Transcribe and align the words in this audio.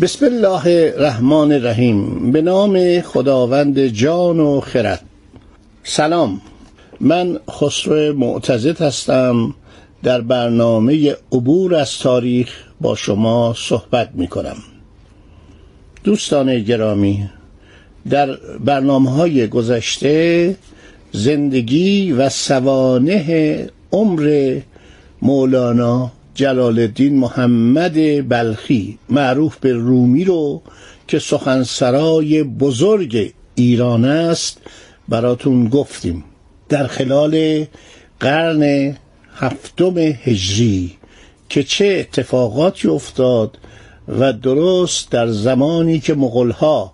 بسم 0.00 0.26
الله 0.26 0.66
الرحمن 0.66 1.52
الرحیم. 1.52 2.32
به 2.32 2.42
نام 2.42 3.00
خداوند 3.00 3.86
جان 3.86 4.40
و 4.40 4.60
خرد. 4.60 5.02
سلام. 5.84 6.40
من 7.00 7.38
خسرو 7.50 8.18
معتزد 8.18 8.80
هستم. 8.82 9.54
در 10.02 10.20
برنامه 10.20 11.16
عبور 11.32 11.74
از 11.74 11.98
تاریخ 11.98 12.64
با 12.80 12.94
شما 12.94 13.54
صحبت 13.56 14.10
می 14.14 14.28
کنم 14.28 14.56
دوستان 16.04 16.58
گرامی 16.62 17.30
در 18.10 18.38
برنامه 18.64 19.10
های 19.10 19.46
گذشته 19.46 20.56
زندگی 21.12 22.12
و 22.12 22.28
سوانه 22.28 23.66
عمر 23.92 24.58
مولانا 25.22 26.12
جلال 26.38 26.78
الدین 26.78 27.18
محمد 27.18 28.28
بلخی 28.28 28.98
معروف 29.08 29.56
به 29.56 29.72
رومی 29.72 30.24
رو 30.24 30.62
که 31.08 31.18
سخنسرای 31.18 32.42
بزرگ 32.42 33.32
ایران 33.54 34.04
است 34.04 34.58
براتون 35.08 35.68
گفتیم. 35.68 36.24
در 36.68 36.86
خلال 36.86 37.64
قرن 38.20 38.96
هفتم 39.36 39.98
هجری 39.98 40.96
که 41.48 41.62
چه 41.62 41.84
اتفاقاتی 41.86 42.88
افتاد 42.88 43.58
و 44.08 44.32
درست 44.32 45.10
در 45.10 45.26
زمانی 45.26 46.00
که 46.00 46.14
مغلها 46.14 46.92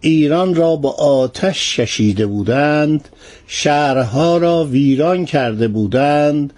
ایران 0.00 0.54
را 0.54 0.76
با 0.76 0.90
آتش 0.90 1.80
کشیده 1.80 2.26
بودند 2.26 3.08
شهرها 3.46 4.36
را 4.36 4.64
ویران 4.64 5.24
کرده 5.24 5.68
بودند 5.68 6.52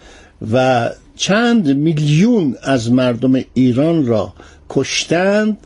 و 0.52 0.90
چند 1.20 1.76
میلیون 1.76 2.56
از 2.62 2.92
مردم 2.92 3.44
ایران 3.54 4.06
را 4.06 4.32
کشتند. 4.70 5.58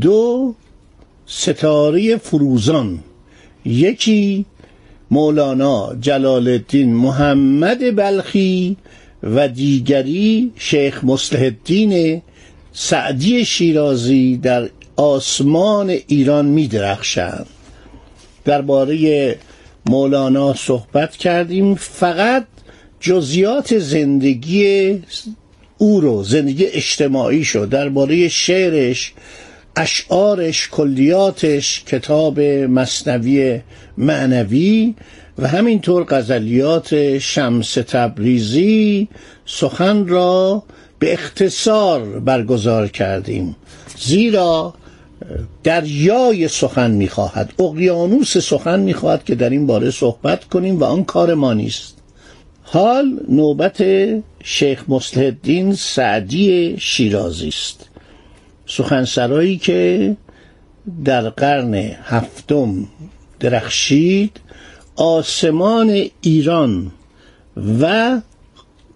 دو 0.00 0.54
ستاره 1.26 2.16
فروزان. 2.16 2.98
یکی 3.64 4.44
مولانا 5.10 5.94
جلال 6.00 6.48
الدین 6.48 6.94
محمد 6.94 7.96
بلخی 7.96 8.76
و 9.22 9.48
دیگری 9.48 10.52
شیخ 10.56 11.04
مصلح 11.04 11.40
الدین 11.40 12.22
سعدی 12.72 13.44
شیرازی 13.44 14.36
در 14.36 14.68
آسمان 14.96 15.90
ایران 16.06 16.46
می 16.46 16.68
درخشند 16.68 17.46
درباره 18.44 19.38
مولانا 19.86 20.54
صحبت 20.54 21.16
کردیم. 21.16 21.74
فقط 21.74 22.46
جزیات 23.00 23.78
زندگی 23.78 24.98
او 25.78 26.00
رو 26.00 26.22
زندگی 26.22 26.66
اجتماعی 26.66 27.44
شد 27.44 27.68
درباره 27.68 28.28
شعرش 28.28 29.12
اشعارش 29.76 30.68
کلیاتش 30.68 31.84
کتاب 31.86 32.40
مصنوی 32.40 33.60
معنوی 33.98 34.94
و 35.38 35.48
همینطور 35.48 36.04
غزلیات 36.04 37.18
شمس 37.18 37.74
تبریزی 37.74 39.08
سخن 39.46 40.06
را 40.06 40.62
به 40.98 41.12
اختصار 41.12 42.20
برگزار 42.20 42.88
کردیم. 42.88 43.56
زیرا 43.98 44.74
دریای 45.64 46.48
سخن 46.48 46.90
می‌خواهد 46.90 47.52
اقیانوس 47.58 48.38
سخن 48.38 48.80
می‌خواهد 48.80 49.24
که 49.24 49.34
در 49.34 49.50
این 49.50 49.66
باره 49.66 49.90
صحبت 49.90 50.44
کنیم 50.44 50.80
و 50.80 50.84
آن 50.84 51.04
کار 51.04 51.34
ما 51.34 51.52
نیست. 51.52 51.99
حال 52.72 53.20
نوبت 53.28 53.84
شیخ 54.44 54.84
مصلح 54.88 55.24
الدین 55.24 55.74
سعدی 55.74 56.76
شیرازی 56.78 57.48
است. 57.48 57.88
سخنسرایی 58.66 59.58
که 59.58 60.16
در 61.04 61.30
قرن 61.30 61.74
هفتم 62.04 62.88
درخشید 63.40 64.40
آسمان 64.96 66.04
ایران 66.20 66.92
و 67.80 68.20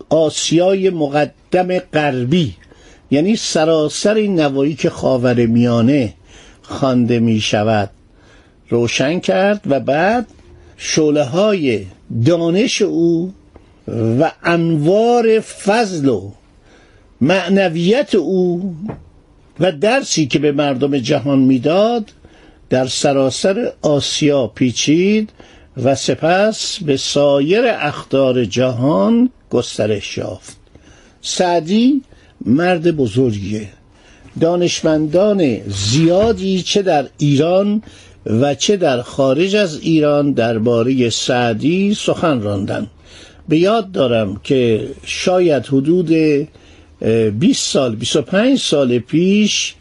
آسیای 0.08 0.90
مقدم 0.90 1.78
غربی 1.78 2.54
یعنی 3.10 3.36
سراسر 3.36 4.14
این 4.14 4.40
نوایی 4.40 4.74
که 4.74 4.90
خاور 4.90 5.46
میانه 5.46 6.14
خوانده 6.62 7.18
می 7.18 7.40
شود 7.40 7.90
روشن 8.68 9.20
کرد 9.20 9.60
و 9.66 9.80
بعد 9.80 10.26
شعله 10.76 11.24
های 11.24 11.86
دانش 12.24 12.82
او 12.82 13.32
و 13.88 14.32
انوار 14.42 15.40
فضل 15.40 16.08
و 16.08 16.30
معنویت 17.20 18.14
او 18.14 18.74
و 19.60 19.72
درسی 19.72 20.26
که 20.26 20.38
به 20.38 20.52
مردم 20.52 20.98
جهان 20.98 21.38
می‌داد 21.38 22.12
در 22.70 22.86
سراسر 22.86 23.72
آسیا 23.82 24.46
پیچید 24.46 25.30
و 25.82 25.94
سپس 25.94 26.78
به 26.82 26.96
سایر 26.96 27.64
اخدار 27.66 28.44
جهان 28.44 29.30
گسترش 29.50 30.18
یافت. 30.18 30.56
سعدی 31.22 32.02
مرد 32.46 32.90
بزرگیه. 32.90 33.68
دانشمندان 34.40 35.60
زیادی 35.66 36.62
چه 36.62 36.82
در 36.82 37.06
ایران 37.18 37.82
و 38.26 38.54
چه 38.54 38.76
در 38.76 39.02
خارج 39.02 39.56
از 39.56 39.80
ایران 39.80 40.32
درباره 40.32 41.10
سعدی 41.10 41.94
سخن 41.94 42.40
راندند 42.40 42.90
به 43.48 43.58
یاد 43.58 43.92
دارم 43.92 44.40
که 44.44 44.88
شاید 45.04 45.66
حدود 45.66 46.10
20 47.38 47.70
سال 47.72 47.96
25 47.96 48.58
سال 48.58 48.98
پیش 48.98 49.74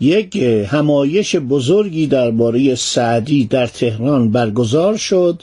یک 0.00 0.36
همایش 0.68 1.36
بزرگی 1.36 2.06
درباره 2.06 2.74
سعدی 2.74 3.44
در 3.44 3.66
تهران 3.66 4.30
برگزار 4.30 4.96
شد 4.96 5.42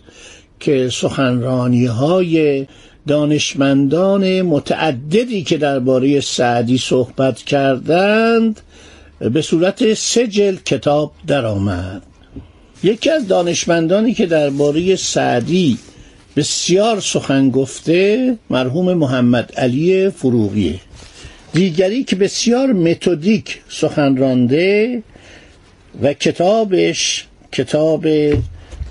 که 0.59 0.89
سخنرانی 0.91 1.85
های 1.85 2.65
دانشمندان 3.07 4.41
متعددی 4.41 5.43
که 5.43 5.57
درباره 5.57 6.19
سعدی 6.21 6.77
صحبت 6.77 7.37
کردند 7.37 8.59
به 9.19 9.41
صورت 9.41 9.93
سه 9.93 10.27
جلد 10.27 10.63
کتاب 10.63 11.11
درآمد. 11.27 12.03
یکی 12.83 13.09
از 13.09 13.27
دانشمندانی 13.27 14.13
که 14.13 14.25
درباره 14.25 14.95
سعدی 14.95 15.77
بسیار 16.37 16.99
سخن 16.99 17.49
گفته 17.49 18.35
مرحوم 18.49 18.93
محمد 18.93 19.53
علی 19.57 20.09
فروغیه 20.09 20.79
دیگری 21.53 22.03
که 22.03 22.15
بسیار 22.15 22.73
متدیک 22.73 23.61
سخن 23.69 24.17
رانده 24.17 25.03
و 26.01 26.13
کتابش 26.13 27.25
کتاب 27.51 28.07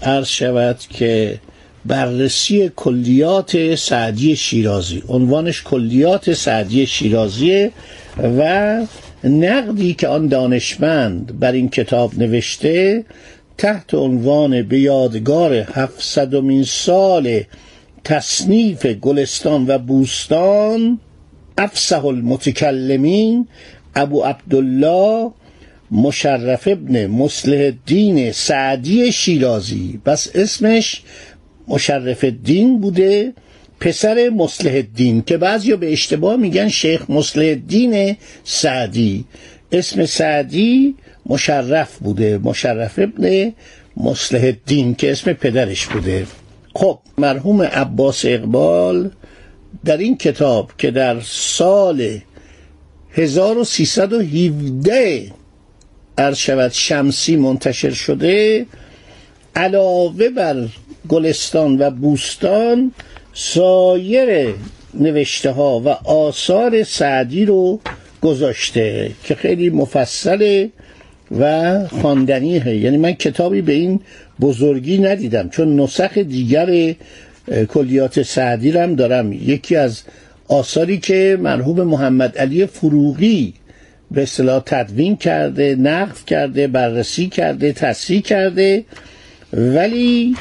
عرض 0.03 0.29
شود 0.29 0.79
که 0.79 1.39
بررسی 1.85 2.71
کلیات 2.77 3.75
سعدی 3.75 4.37
شیرازی 4.37 5.03
عنوانش 5.09 5.63
کلیات 5.63 6.33
سعدی 6.33 6.87
شیرازی 6.87 7.71
و 8.39 8.81
نقدی 9.25 9.95
که 9.95 10.09
آن 10.09 10.27
دانشمند 10.29 11.41
بر 11.41 11.53
این 11.53 11.69
کتاب 11.69 12.19
نوشته 12.19 13.05
تحت 13.59 13.95
عنوان 13.95 14.63
به 14.63 14.79
یادگار 14.81 15.55
هفتصدمین 15.55 16.65
سال 16.65 17.41
تصنیف 18.05 18.87
گلستان 18.87 19.67
و 19.69 19.79
بوستان 19.79 21.01
افسح 21.59 22.05
المتکلمین 22.05 23.49
ابو 23.95 24.23
عبدالله 24.23 25.33
مشرف 25.91 26.69
ابن 26.69 27.07
مصلح 27.07 27.59
الدین 27.59 28.33
سعدی 28.33 29.13
شیرازی. 29.13 30.01
بس 30.07 30.29
اسمش 30.35 31.03
مشرف 31.69 32.25
الدین 32.25 32.81
بوده 32.81 33.33
پسر 33.81 34.29
مصلح 34.29 34.73
الدین 34.73 35.23
که 35.23 35.37
بعضی 35.37 35.77
به 35.77 35.93
اشتباه 35.93 36.37
میگن 36.37 36.69
شیخ 36.69 37.11
مصلح 37.11 37.45
الدین 37.45 38.17
سعدی. 38.45 39.25
اسم 39.73 40.07
سعدی 40.07 40.95
مشرف 41.29 41.99
بوده. 41.99 42.39
مشرف 42.39 42.99
ابن 42.99 43.53
مصلح 43.97 44.45
الدین 44.45 44.95
که 44.95 45.11
اسم 45.11 45.33
پدرش 45.33 45.87
بوده. 45.87 46.27
خب 46.75 46.99
مرحوم 47.19 47.63
عباس 47.63 48.25
اقبال 48.25 49.11
در 49.85 49.97
این 49.97 50.17
کتاب 50.17 50.71
که 50.79 50.91
در 50.91 51.21
سال 51.21 52.19
1317 53.13 55.33
عرض 56.19 56.37
شمسی 56.73 57.37
منتشر 57.37 57.91
شده 57.91 58.67
علاوه 59.57 60.29
بر 60.29 60.69
گلستان 61.09 61.79
و 61.79 61.91
بوستان 61.91 62.93
سایر 63.35 64.55
نوشته 64.95 65.51
ها 65.51 65.81
و 65.81 65.89
آثار 66.09 66.83
سعدی 66.83 67.45
رو 67.45 67.81
گذاشته 68.23 69.11
که 69.25 69.35
خیلی 69.35 69.71
مفصله 69.71 70.71
و 71.31 71.81
خواندنیه 71.89 72.69
یعنی 72.77 72.97
من 72.97 73.13
کتابی 73.13 73.63
به 73.63 73.73
این 73.73 74.01
بزرگی 74.41 74.99
ندیدم 74.99 75.49
چون 75.49 75.81
نسخ 75.81 76.19
دیگر 76.19 76.95
کلیات 77.69 78.23
سعدی 78.23 78.71
هم 78.71 78.95
دارم. 78.95 79.33
یکی 79.33 79.77
از 79.77 80.03
آثاری 80.49 80.99
که 80.99 81.39
مرحوم 81.41 81.83
محمد 81.83 82.39
علی 82.39 82.67
فروغی 82.67 83.55
به 84.11 84.23
اصطلاح 84.23 84.63
تدوین 84.67 85.17
کرده 85.17 85.75
نقد 85.75 86.17
کرده 86.27 86.67
بررسی 86.67 87.27
کرده 87.27 87.73
تصحیح 87.73 88.21
کرده. 88.21 88.85
ولی 89.53 90.35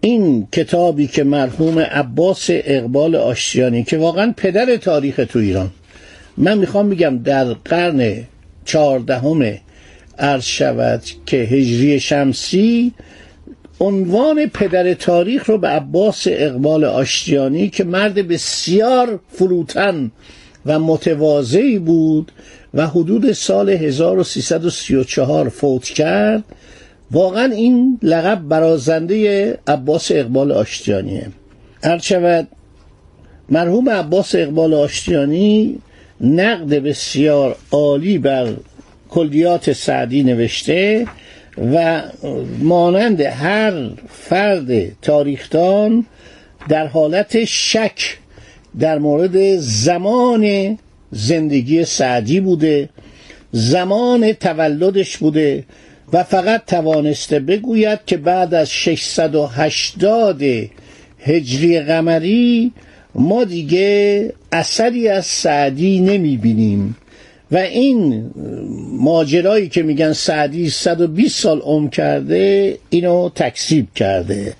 این 0.00 0.48
کتابی 0.52 1.06
که 1.06 1.24
مرحوم 1.24 1.78
عباس 1.78 2.46
اقبال 2.50 3.16
آشتیانی 3.16 3.84
که 3.84 3.98
واقعا 3.98 4.34
پدر 4.36 4.76
تاریخ 4.76 5.20
تو 5.28 5.38
ایران. 5.38 5.70
من 6.36 6.58
می‌خوام 6.58 6.90
بگم 6.90 7.18
در 7.18 7.44
قرن 7.44 8.14
چهاردهم 8.64 9.42
عرض 10.20 10.44
شود 10.44 11.02
که 11.26 11.36
هجری 11.36 12.00
شمسی 12.00 12.92
عنوان 13.80 14.46
پدر 14.46 14.94
تاریخ 14.94 15.50
رو 15.50 15.58
به 15.58 15.68
عباس 15.68 16.24
اقبال 16.30 16.84
آشتیانی 16.84 17.68
که 17.68 17.84
مرد 17.84 18.14
بسیار 18.14 19.20
فروتن 19.32 20.10
و 20.66 20.78
متواضعی 20.78 21.78
بود 21.78 22.32
و 22.74 22.86
حدود 22.86 23.32
سال 23.32 23.70
1334 23.70 25.48
فوت 25.48 25.84
کرد 25.84 26.44
واقعا 27.10 27.44
این 27.44 27.98
لقب 28.02 28.40
برازنده 28.48 29.58
عباس 29.66 30.10
اقبال 30.10 30.52
آشتیانیه. 30.52 31.26
هرچود 31.84 32.48
مرحوم 33.48 33.88
عباس 33.88 34.34
اقبال 34.34 34.74
آشتیانی 34.74 35.78
نقد 36.20 36.74
بسیار 36.74 37.56
عالی 37.70 38.18
بر 38.18 38.48
کلیات 39.10 39.72
سعدی 39.72 40.22
نوشته 40.22 41.06
و 41.74 42.02
مانند 42.58 43.20
هر 43.20 43.90
فرد 44.08 45.00
تاریخدان 45.02 46.06
در 46.68 46.86
حالت 46.86 47.44
شک 47.44 48.18
در 48.78 48.98
مورد 48.98 49.56
زمان 49.56 50.78
زندگی 51.10 51.84
سعدی 51.84 52.40
بوده 52.40 52.88
زمان 53.52 54.32
تولدش 54.32 55.16
بوده 55.16 55.64
و 56.12 56.22
فقط 56.22 56.66
توانسته 56.66 57.40
بگوید 57.40 57.98
که 58.06 58.16
بعد 58.16 58.54
از 58.54 58.70
680 58.72 60.42
هجری 61.20 61.80
قمری 61.80 62.72
ما 63.14 63.44
دیگه 63.44 64.32
اثری 64.52 65.08
از 65.08 65.26
سعدی 65.26 66.00
نمی 66.00 66.36
بینیم 66.36 66.96
و 67.52 67.56
این 67.56 68.30
ماجرایی 68.92 69.68
که 69.68 69.82
میگن 69.82 70.12
سعدی 70.12 70.70
120 70.70 71.40
سال 71.40 71.60
عمر 71.60 71.88
کرده 71.88 72.78
اینو 72.90 73.30
تکسیب 73.34 73.94
کرده. 73.94 74.54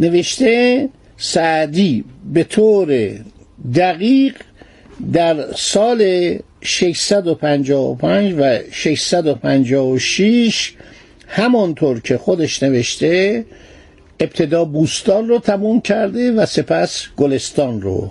نوشته 0.00 0.88
سعدی 1.16 2.04
به 2.32 2.44
طور 2.44 3.10
دقیق 3.74 4.34
در 5.12 5.52
سال 5.52 6.02
655 6.62 8.34
و 8.38 8.58
656 8.70 10.72
همانطور 11.26 12.00
که 12.00 12.18
خودش 12.18 12.62
نوشته 12.62 13.44
ابتدا 14.20 14.64
بوستان 14.64 15.28
رو 15.28 15.38
تموم 15.38 15.80
کرده 15.80 16.32
و 16.32 16.46
سپس 16.46 17.06
گلستان 17.16 17.82
رو. 17.82 18.10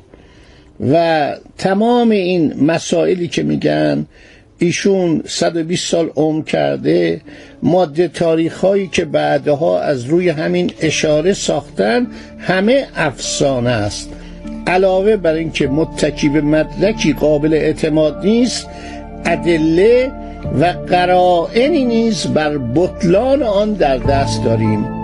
و 0.79 1.35
تمام 1.57 2.09
این 2.09 2.63
مسائلی 2.63 3.27
که 3.27 3.43
میگن 3.43 4.05
ایشون 4.57 5.21
120 5.27 5.91
سال 5.91 6.09
عمر 6.15 6.43
کرده 6.43 7.21
ماده 7.63 8.07
تاریخ 8.07 8.57
هایی 8.57 8.87
که 8.87 9.05
بعدها 9.05 9.79
از 9.79 10.05
روی 10.05 10.29
همین 10.29 10.71
اشاره 10.81 11.33
ساختن 11.33 12.07
همه 12.39 12.87
افسانه 12.95 13.69
است. 13.69 14.09
علاوه 14.67 15.17
بر 15.17 15.33
اینکه 15.33 15.67
متکی 15.67 16.29
به 16.29 16.41
مدرکی 16.41 17.13
قابل 17.13 17.53
اعتماد 17.53 18.25
نیست 18.25 18.67
ادله 19.25 20.11
و 20.61 20.65
قرائنی 20.65 21.85
نیز 21.85 22.27
بر 22.27 22.57
بطلان 22.57 23.43
آن 23.43 23.73
در 23.73 23.97
دست 23.97 24.43
داریم. 24.43 24.94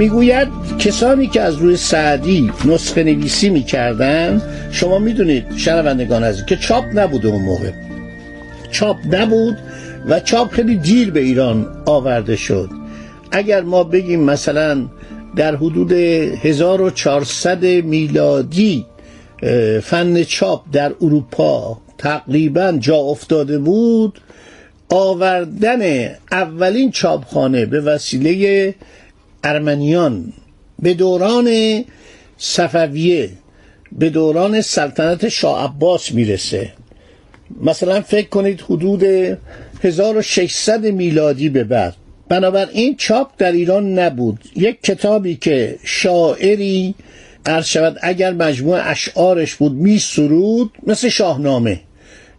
می‌گوید 0.00 0.48
کسانی 0.78 1.26
که 1.26 1.40
از 1.40 1.56
روی 1.56 1.76
سعدی 1.76 2.52
نسخه 2.64 3.04
نویسی 3.04 3.50
می‌کردن 3.50 4.42
شما 4.70 4.98
می‌دونید 4.98 5.44
شنوندگان 5.56 6.24
از 6.24 6.46
که 6.46 6.56
چاپ 6.56 6.84
نبوده 6.94 7.28
اون 7.28 7.42
موقع. 7.42 7.70
چاپ 8.70 8.96
نبود 9.10 9.58
و 10.08 10.20
چاپ 10.20 10.50
خیلی 10.50 10.76
دیر 10.76 11.10
به 11.10 11.20
ایران 11.20 11.66
آورده 11.86 12.36
شد. 12.36 12.70
اگر 13.32 13.60
ما 13.60 13.84
بگیم 13.84 14.20
مثلا 14.20 14.86
در 15.36 15.56
حدود 15.56 15.92
1400 15.92 17.64
میلادی 17.64 18.86
فن 19.82 20.22
چاپ 20.22 20.64
در 20.72 20.92
اروپا 21.00 21.78
تقریبا 21.98 22.72
جا 22.80 22.96
افتاده 22.96 23.58
بود 23.58 24.20
آوردن 24.88 26.10
اولین 26.32 26.90
چاپخانه 26.90 27.66
به 27.66 27.80
وسیله 27.80 28.74
ارمنیان 29.44 30.32
به 30.78 30.94
دوران 30.94 31.48
صفویه 32.38 33.30
به 33.92 34.10
دوران 34.10 34.60
سلطنت 34.60 35.28
شاه 35.28 35.64
عباس 35.64 36.12
می‌رسه. 36.12 36.72
مثلا 37.60 38.00
فکر 38.00 38.28
کنید 38.28 38.60
حدود 38.60 39.04
1600 39.82 40.86
میلادی 40.86 41.48
به 41.48 41.64
بعد. 41.64 41.94
بنابراین 42.28 42.96
چاپ 42.96 43.30
در 43.38 43.52
ایران 43.52 43.98
نبود. 43.98 44.38
یک 44.56 44.82
کتابی 44.82 45.36
که 45.36 45.78
شاعری 45.84 46.94
عرض 47.46 47.66
شود 47.66 47.98
اگر 48.02 48.32
مجموع 48.32 48.90
اشعارش 48.90 49.54
بود 49.54 49.72
می 49.72 49.98
سرود 49.98 50.72
مثل 50.86 51.08
شاهنامه. 51.08 51.80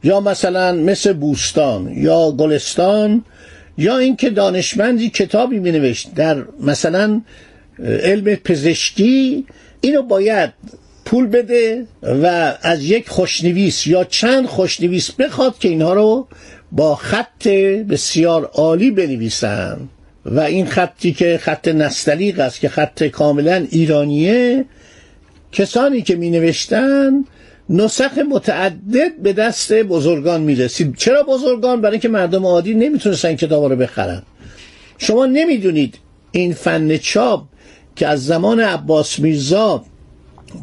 یا 0.03 0.19
مثلا 0.19 0.71
مثل 0.71 1.13
بوستان 1.13 1.93
یا 1.95 2.31
گلستان 2.31 3.23
یا 3.81 3.97
اینکه 3.97 4.29
دانشمندی 4.29 5.09
کتابی 5.09 5.59
می 5.59 5.71
نوشت 5.71 6.13
در 6.15 6.43
مثلا 6.59 7.21
علم 7.79 8.35
پزشکی 8.35 9.45
اینو 9.81 10.01
باید 10.01 10.53
پول 11.05 11.27
بده 11.27 11.85
و 12.03 12.53
از 12.61 12.83
یک 12.83 13.09
خوشنویس 13.09 13.87
یا 13.87 14.03
چند 14.03 14.45
خوشنویس 14.45 15.11
بخواد 15.11 15.57
که 15.57 15.69
اینها 15.69 15.93
رو 15.93 16.27
با 16.71 16.95
خط 16.95 17.47
بسیار 17.89 18.45
عالی 18.45 18.91
بنویسن. 18.91 19.77
و 20.25 20.39
این 20.39 20.65
خطی 20.65 21.13
که 21.13 21.37
خط 21.37 21.67
نستلیق 21.67 22.39
است 22.39 22.59
که 22.59 22.69
خط 22.69 23.03
کاملا 23.03 23.65
ایرانیه 23.71 24.65
کسانی 25.51 26.01
که 26.01 26.15
می 26.15 26.29
نوشتن 26.29 27.25
نسخ 27.71 28.17
متعدد 28.17 29.17
به 29.17 29.33
دست 29.33 29.73
بزرگان 29.73 30.41
می‌رسید 30.41 30.95
چرا 30.97 31.23
بزرگان؟ 31.23 31.81
برای 31.81 31.93
اینکه 31.93 32.09
مردم 32.09 32.45
عادی 32.45 32.73
نمی‌تونستن 32.73 33.35
کتاب 33.35 33.63
رو 33.63 33.75
بخرن. 33.75 34.23
شما 34.97 35.25
نمی‌دونید 35.25 35.95
این 36.31 36.53
فن 36.53 36.97
چاپ 36.97 37.43
که 37.95 38.07
از 38.07 38.25
زمان 38.25 38.59
عباس 38.59 39.19
میرزا 39.19 39.85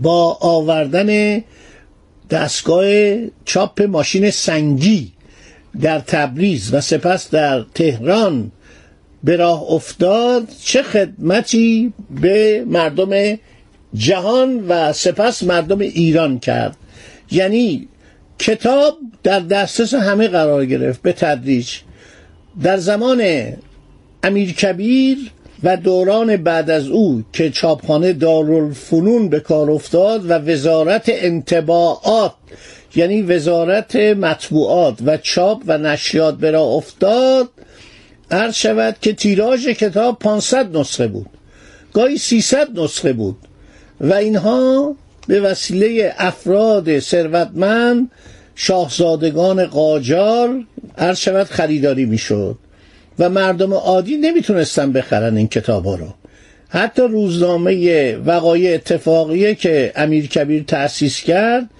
با 0.00 0.38
آوردن 0.40 1.42
دستگاه 2.30 2.84
چاپ 3.44 3.82
ماشین 3.82 4.30
سنگی 4.30 5.12
در 5.80 5.98
تبریز 5.98 6.74
و 6.74 6.80
سپس 6.80 7.30
در 7.30 7.64
تهران 7.74 8.52
به 9.24 9.36
راه 9.36 9.62
افتاد 9.62 10.48
چه 10.64 10.82
خدمتی 10.82 11.92
به 12.20 12.64
مردم 12.66 13.38
جهان 13.94 14.64
و 14.68 14.92
سپس 14.92 15.42
مردم 15.42 15.78
ایران 15.78 16.38
کرد. 16.38 16.76
یعنی 17.30 17.88
کتاب 18.38 18.98
در 19.22 19.40
دسترس 19.40 19.94
همه 19.94 20.28
قرار 20.28 20.66
گرفت 20.66 21.02
به 21.02 21.12
تدریج. 21.12 21.70
در 22.62 22.76
زمان 22.76 23.22
امیر 24.22 24.52
کبیر 24.52 25.18
و 25.62 25.76
دوران 25.76 26.36
بعد 26.36 26.70
از 26.70 26.88
او 26.88 27.24
که 27.32 27.50
چاپخانه 27.50 28.12
دارالفنون 28.12 29.28
به 29.28 29.40
کار 29.40 29.70
افتاد 29.70 30.30
و 30.30 30.32
وزارت 30.32 31.04
انتباعات 31.08 32.34
یعنی 32.96 33.22
وزارت 33.22 33.96
مطبوعات 33.96 34.98
و 35.06 35.16
چاپ 35.16 35.62
و 35.66 35.78
نشریات 35.78 36.34
برا 36.34 36.62
افتاد 36.62 37.48
عرض 38.30 38.54
شود 38.54 38.96
که 39.00 39.12
تیراژ 39.12 39.68
کتاب 39.68 40.18
500 40.18 40.76
نسخه 40.76 41.06
بود. 41.08 41.26
گاهی 41.92 42.18
300 42.18 42.80
نسخه 42.80 43.12
بود. 43.12 43.36
و 44.00 44.14
اینها 44.14 44.94
به 45.28 45.40
وسیله 45.40 46.14
افراد 46.18 46.98
ثروتمند 46.98 48.10
شاهزادگان 48.54 49.66
قاجار 49.66 50.64
عرض 50.98 51.18
شود 51.18 51.46
خریداری 51.46 52.04
می‌شد 52.06 52.58
و 53.18 53.30
مردم 53.30 53.74
عادی 53.74 54.16
نمی‌تونستن 54.16 54.92
بخرن 54.92 55.36
این 55.36 55.48
کتاب 55.48 55.84
ها 55.84 55.94
رو. 55.94 56.14
حتی 56.68 57.02
روزنامه 57.02 58.16
وقایع 58.16 58.74
اتفاقیه 58.74 59.54
که 59.54 59.92
امیر 59.96 60.26
کبیر 60.26 60.62
تأسیس 60.62 61.20
کرد 61.20 61.70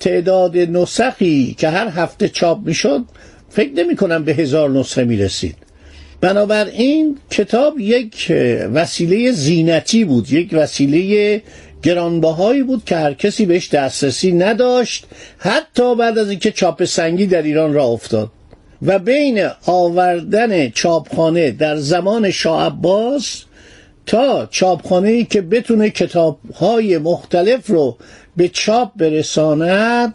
تعداد 0.00 0.56
نسخی 0.58 1.54
که 1.58 1.68
هر 1.68 1.88
هفته 1.88 2.28
چاپ 2.28 2.58
می‌شد 2.66 3.04
فکر 3.50 3.72
نمی 3.72 3.96
کنم 3.96 4.24
به 4.24 4.34
هزار 4.34 4.70
نسخه 4.70 5.04
می 5.04 5.16
رسید 5.16 5.56
بنابراین 6.20 7.18
کتاب 7.30 7.80
یک 7.80 8.32
وسیله 8.74 9.32
زینتی 9.32 10.04
بود 10.04 10.32
یک 10.32 10.48
وسیله 10.52 11.42
گرانبهایی 11.82 12.62
بود 12.62 12.84
که 12.84 12.96
هر 12.96 13.14
کسی 13.14 13.46
بهش 13.46 13.68
دسترسی 13.68 14.32
نداشت 14.32 15.06
حتی 15.38 15.94
بعد 15.94 16.18
از 16.18 16.30
اینکه 16.30 16.50
چاپ 16.50 16.84
سنگی 16.84 17.26
در 17.26 17.42
ایران 17.42 17.72
را 17.72 17.84
افتاد. 17.84 18.30
و 18.82 18.98
بین 18.98 19.48
آوردن 19.66 20.70
چاپخانه 20.70 21.50
در 21.50 21.76
زمان 21.76 22.30
شاه 22.30 22.66
عباس 22.66 23.44
تا 24.06 24.46
چاپخانه 24.46 25.08
ای 25.08 25.24
که 25.24 25.40
بتونه 25.40 25.90
کتاب 25.90 26.38
های 26.54 26.98
مختلف 26.98 27.66
رو 27.66 27.96
به 28.36 28.48
چاپ 28.48 28.90
برساند 28.96 30.14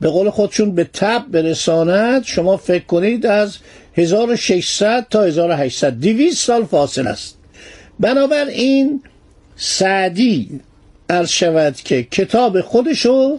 به 0.00 0.08
قول 0.08 0.30
خودشون 0.30 0.74
به 0.74 0.84
تب 0.84 1.24
برساند 1.30 2.24
شما 2.24 2.56
فکر 2.56 2.84
کنید 2.84 3.26
از 3.26 3.56
1600 3.94 5.06
تا 5.10 5.22
1800 5.22 5.92
200 5.92 6.46
سال 6.46 6.64
فاصله 6.64 7.10
است. 7.10 7.38
بنابراین 8.00 9.02
سعدی 9.56 10.60
عرض 11.10 11.30
شود 11.30 11.76
که 11.76 12.02
کتاب 12.02 12.60
خودشو 12.60 13.38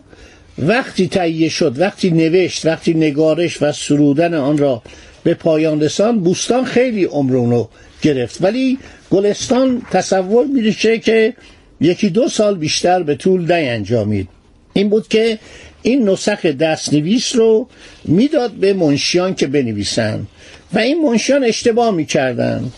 وقتی 0.60 1.08
تهیه 1.08 1.50
شد 1.50 1.80
وقتی 1.80 2.10
نوشت 2.10 2.66
وقتی 2.66 2.94
نگارش 2.94 3.62
و 3.62 3.72
سرودن 3.72 4.34
آن 4.34 4.58
را 4.58 4.82
به 5.24 5.34
پایان 5.34 5.82
رسان 5.82 6.20
بوستان 6.20 6.66
خیلی 6.66 7.04
عمرونو 7.04 7.68
گرفت. 8.02 8.38
ولی 8.42 8.78
گلستان 9.12 9.82
تصور 9.92 10.46
میشه 10.46 11.00
که 11.00 11.34
یکی 11.82 12.10
دو 12.10 12.28
سال 12.28 12.58
بیشتر 12.58 13.04
به 13.04 13.16
طول 13.16 13.52
انجامید 13.52 14.28
این 14.74 14.90
بود 14.90 15.08
که 15.08 15.40
این 15.82 16.10
نسخ 16.10 16.46
دستنویس 16.46 17.36
رو 17.36 17.68
می‌داد 18.06 18.52
به 18.52 18.74
منشیان 18.74 19.36
که 19.36 19.48
بنویسن 19.48 20.28
و 20.74 20.80
این 20.80 21.02
منشیان 21.02 21.44
اشتباه 21.44 21.92
می‌کردن 21.92 22.72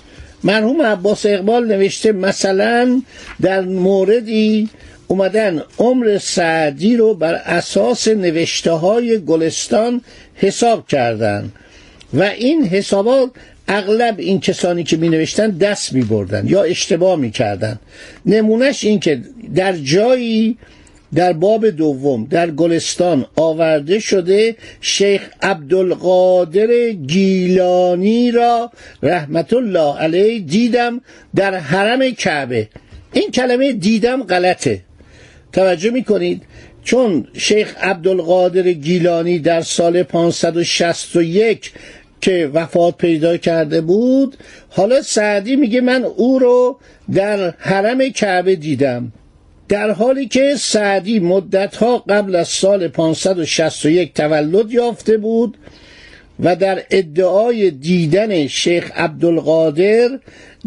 مرحوم 0.43 0.81
عباس 0.81 1.25
اقبال 1.25 1.67
نوشته 1.67 2.11
مثلا 2.11 3.01
در 3.41 3.61
موردی 3.61 4.69
اومدن 5.07 5.61
عمر 5.77 6.17
سعدی 6.17 6.97
رو 6.97 7.13
بر 7.13 7.33
اساس 7.33 8.07
نوشته 8.07 8.71
های 8.71 9.19
گلستان 9.19 10.01
حساب 10.35 10.87
کردن 10.87 11.51
و 12.13 12.23
این 12.23 12.65
حسابات 12.65 13.31
اغلب 13.67 14.19
این 14.19 14.39
کسانی 14.39 14.83
که 14.83 14.97
می 14.97 15.09
نوشتن 15.09 15.49
دست 15.49 15.93
می 15.93 16.01
بردن 16.01 16.47
یا 16.47 16.63
اشتباه 16.63 17.19
می 17.19 17.31
کردن 17.31 17.79
نمونش 18.25 18.83
این 18.83 18.99
که 18.99 19.21
در 19.55 19.73
جایی 19.73 20.57
در 21.15 21.33
باب 21.33 21.69
دوم 21.69 22.25
در 22.25 22.51
گلستان 22.51 23.25
آورده 23.35 23.99
شده 23.99 24.55
شیخ 24.81 25.29
عبدالقادر 25.41 26.89
گیلانی 26.89 28.31
را 28.31 28.71
رحمت 29.03 29.53
الله 29.53 29.97
علیه 29.97 30.39
دیدم 30.39 31.01
در 31.35 31.55
حرم 31.55 32.11
کعبه. 32.11 32.67
این 33.13 33.31
کلمه 33.31 33.73
دیدم 33.73 34.23
غلطه. 34.23 34.81
توجه 35.53 35.89
می‌کنید؟ 35.89 36.41
چون 36.83 37.27
شیخ 37.33 37.75
عبدالقادر 37.81 38.71
گیلانی 38.71 39.39
در 39.39 39.61
سال 39.61 40.03
561 40.03 41.71
که 42.21 42.51
وفات 42.53 42.97
پیدا 42.97 43.37
کرده 43.37 43.81
بود 43.81 44.37
حالا 44.69 45.01
سعدی 45.01 45.55
میگه 45.55 45.81
من 45.81 46.03
او 46.03 46.39
رو 46.39 46.79
در 47.13 47.53
حرم 47.57 48.09
کعبه 48.09 48.55
دیدم. 48.55 49.11
در 49.69 49.91
حالی 49.91 50.27
که 50.27 50.55
سعدی 50.57 51.19
مدتها 51.19 51.97
قبل 51.97 52.35
از 52.35 52.47
سال 52.47 52.87
561 52.87 54.13
تولد 54.13 54.71
یافته 54.71 55.17
بود 55.17 55.57
و 56.39 56.55
در 56.55 56.83
ادعای 56.91 57.71
دیدن 57.71 58.47
شیخ 58.47 58.91
عبدالقادر 58.95 60.19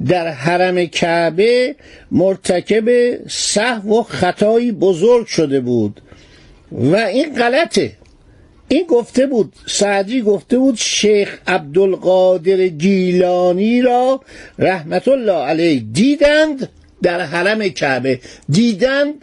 در 0.06 0.28
حرم 0.28 0.86
کعبه 0.86 1.74
مرتکب 2.10 3.16
صحو 3.28 4.00
و 4.00 4.02
خطایی 4.02 4.72
بزرگ 4.72 5.26
شده 5.26 5.60
بود. 5.60 6.00
و 6.72 6.96
این 6.96 7.34
غلطه. 7.34 7.92
این 8.68 8.86
گفته 8.86 9.26
بود 9.26 9.52
سعدی 9.66 10.22
گفته 10.22 10.58
بود 10.58 10.76
شیخ 10.76 11.38
عبدالقادر 11.46 12.66
گیلانی 12.66 13.82
را 13.82 14.20
رحمت 14.58 15.08
الله 15.08 15.32
علیه 15.32 15.82
دیدند 15.92 16.68
در 17.02 17.20
حرم 17.20 17.68
کعبه 17.68 18.20
دیدند 18.48 19.14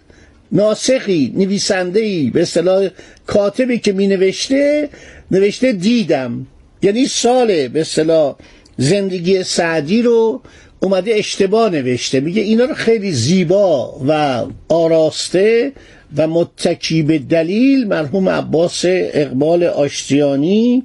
ناسخی 0.51 1.33
نویسنده 1.35 2.29
به 2.33 2.41
اصطلاح 2.41 2.87
کاتبی 3.27 3.79
که 3.79 3.91
می 3.91 4.07
نوشته 4.07 4.89
نوشته 5.31 5.71
دیدم. 5.73 6.47
یعنی 6.81 7.05
سال 7.05 7.67
به 7.67 7.81
اصطلاح 7.81 8.35
زندگی 8.77 9.43
سعدی 9.43 10.01
رو 10.01 10.41
اومده 10.79 11.11
اشتباه 11.15 11.69
نوشته. 11.69 12.19
میگه 12.19 12.41
اینا 12.41 12.65
رو 12.65 12.73
خیلی 12.73 13.11
زیبا 13.11 13.99
و 14.07 14.43
آراسته 14.69 15.71
و 16.17 16.27
متکی 16.27 17.03
به 17.03 17.19
دلیل 17.19 17.87
مرحوم 17.87 18.29
عباس 18.29 18.81
اقبال 18.85 19.63
آشتیانی 19.63 20.83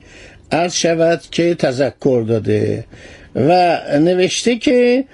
عرض 0.53 0.75
شود 0.75 1.21
که 1.31 1.55
تذکر 1.55 2.25
داده. 2.29 2.85
و 3.35 3.81
نوشته 3.99 4.57
که 4.57 5.05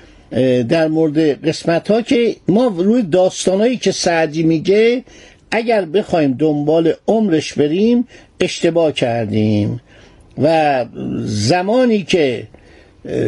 در 0.69 0.89
مورد 0.89 1.47
قسمت 1.49 1.91
ها 1.91 2.03
که 2.03 2.37
ما 2.49 2.67
روی 2.67 3.03
داستانهایی 3.03 3.77
که 3.77 3.93
سعدی 3.93 4.43
میگه 4.43 5.05
اگر 5.51 5.85
بخوایم 5.85 6.33
دنبال 6.33 6.93
عمرش 7.09 7.53
بریم 7.53 8.09
اشتباه 8.41 8.93
کردیم. 8.93 9.81
و 10.43 10.87
زمانی 11.25 12.03
که 12.03 12.49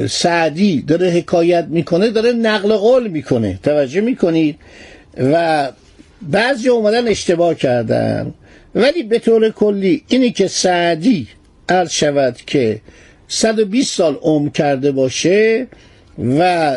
سعدی 0.09 0.83
داره 0.83 1.11
حکایت 1.11 1.67
می‌کنه 1.69 2.11
داره 2.11 2.33
نقل 2.33 2.77
قول 2.77 3.09
می‌کنه. 3.09 3.59
توجه 3.63 4.01
می‌کنید؟ 4.01 4.57
و 5.19 5.69
بعضی 6.23 6.69
اومدن 6.69 7.09
اشتباه 7.09 7.55
کردن. 7.55 8.35
ولی 8.75 9.03
به 9.03 9.19
طور 9.19 9.51
کلی 9.51 10.03
اینی 10.09 10.31
که 10.31 10.49
سعدی 10.49 11.29
عرض 11.69 11.91
شود 11.91 12.37
که 12.47 12.81
120 13.29 13.97
سال 13.97 14.15
عمر 14.23 14.49
کرده 14.49 14.93
باشه 14.93 15.67
و 16.19 16.77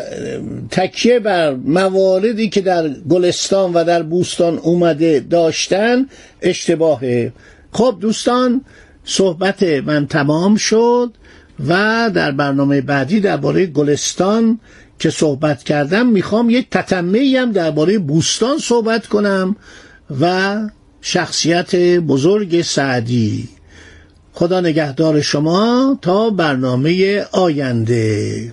تکیه 0.70 1.18
بر 1.18 1.54
مواردی 1.54 2.48
که 2.48 2.60
در 2.60 2.88
گلستان 2.88 3.72
و 3.72 3.84
در 3.84 4.02
بوستان 4.02 4.58
اومده 4.58 5.20
داشتن 5.20 6.06
اشتباهه 6.42 7.32
خب 7.72 7.96
دوستان 8.00 8.64
صحبت 9.04 9.62
من 9.62 10.06
تمام 10.06 10.56
شد 10.56 11.12
و 11.68 11.70
در 12.14 12.30
برنامه 12.30 12.80
بعدی 12.80 13.20
درباره 13.20 13.66
گلستان 13.66 14.60
که 14.98 15.10
صحبت 15.10 15.62
کردم 15.62 16.06
می‌خوام 16.06 16.50
یک 16.50 16.70
تتمه 16.70 17.36
هم 17.38 17.52
درباره 17.52 17.98
بوستان 17.98 18.58
صحبت 18.58 19.06
کنم 19.06 19.56
و 20.20 20.56
شخصیت 21.00 21.76
بزرگ 21.76 22.62
سعدی. 22.62 23.48
خدا 24.32 24.60
نگهدار 24.60 25.20
شما 25.20 25.98
تا 26.02 26.30
برنامه 26.30 27.24
آینده. 27.32 28.52